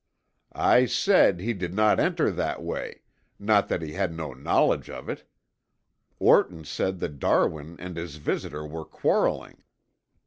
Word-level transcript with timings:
"I 0.55 0.87
said 0.87 1.39
he 1.41 1.53
did 1.53 1.75
not 1.75 1.99
enter 1.99 2.31
that 2.31 2.63
way, 2.63 3.03
not 3.37 3.67
that 3.67 3.83
he 3.83 3.93
had 3.93 4.11
no 4.11 4.33
knowledge 4.33 4.89
of 4.89 5.09
it. 5.09 5.29
Orton 6.17 6.65
said 6.65 6.97
that 7.01 7.19
Darwin 7.19 7.75
and 7.79 7.95
his 7.97 8.15
visitor 8.15 8.65
were 8.65 8.83
quarreling. 8.85 9.61